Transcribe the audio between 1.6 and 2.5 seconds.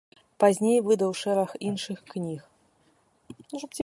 іншых кніг.